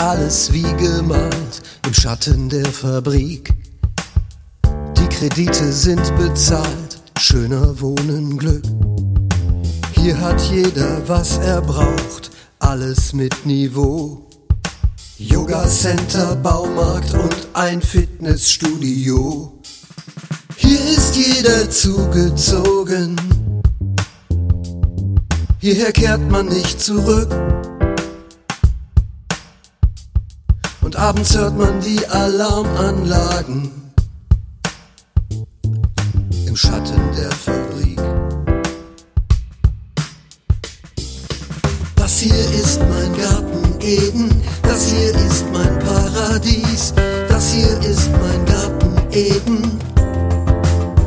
[0.00, 3.54] alles wie gemalt im Schatten der Fabrik.
[4.96, 8.64] Die Kredite sind bezahlt, schöner Wohnen Glück.
[9.92, 14.26] Hier hat jeder, was er braucht, alles mit Niveau.
[15.16, 19.60] Yoga Center, Baumarkt und ein Fitnessstudio.
[20.56, 23.14] Hier ist jeder zugezogen.
[25.60, 27.32] Hierher kehrt man nicht zurück.
[30.98, 33.70] Abends hört man die Alarmanlagen
[36.46, 38.00] im Schatten der Fabrik.
[41.94, 46.92] Das hier ist mein Garten Eden, das hier ist mein Paradies,
[47.28, 49.78] das hier ist mein Garten Eden.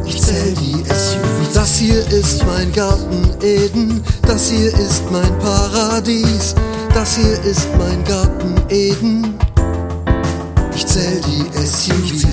[0.05, 1.53] Ich zähl die SUVs.
[1.53, 6.55] Das hier ist mein Garten Eden, das hier ist mein Paradies,
[6.93, 9.37] das hier ist mein Garten Eden.
[10.91, 12.25] Ich zähl die SUVs.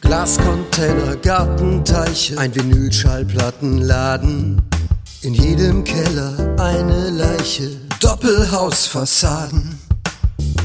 [0.00, 4.62] Glascontainer, Gartenteiche, ein Vinylschallplattenladen.
[5.22, 9.80] In jedem Keller eine Leiche, Doppelhausfassaden.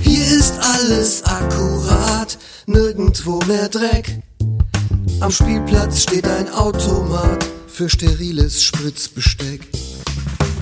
[0.02, 4.22] Hier ist alles akkurat, nirgendwo mehr Dreck.
[5.22, 9.62] Am Spielplatz steht ein Automat für steriles Spritzbesteck.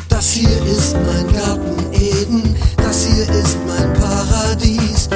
[0.10, 5.08] Das hier ist mein Garten Eden, das hier ist mein Paradies,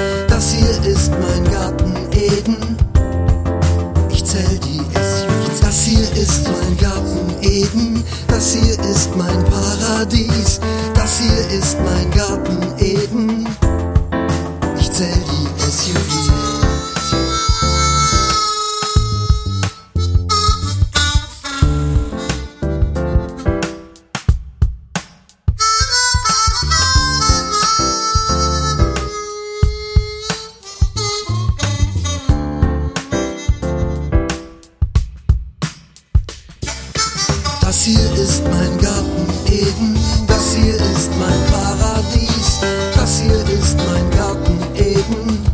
[37.84, 42.62] Das hier ist mein Garten Eden, das hier ist mein Paradies,
[42.96, 45.46] das hier ist mein Garten Eden.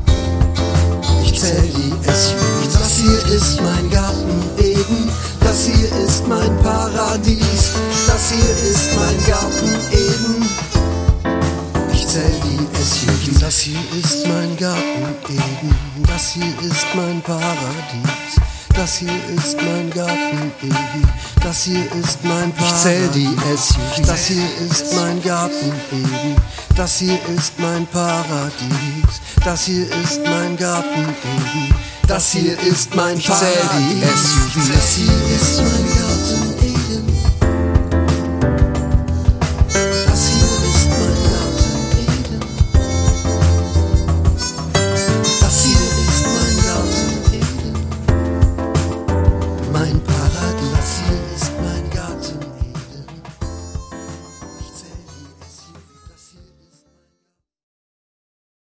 [1.23, 2.73] Ich zähl die SUVs.
[2.73, 5.09] Das hier ist mein Garten Eden,
[5.40, 7.72] das hier ist mein Paradies,
[8.06, 10.50] das hier ist mein Garten Eden.
[11.91, 13.40] Ich zähl die SUVs.
[13.40, 15.75] Das hier ist mein Garten Eden,
[16.07, 18.49] das hier ist mein Paradies.
[18.79, 21.09] Das hier ist mein Garten Eden,
[21.44, 22.75] das hier ist mein Paradies.
[22.75, 24.07] Ich zähl die SUVs.
[24.07, 26.38] Das hier ist mein Garten Eden,
[26.78, 29.19] das hier ist mein Paradies.
[29.44, 31.75] Das hier ist mein Garten Eden,
[32.07, 33.28] das hier ist mein Paradies.
[33.28, 36.28] Ich zähl die SUVs.